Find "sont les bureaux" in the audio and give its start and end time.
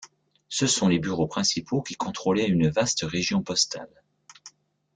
0.65-1.27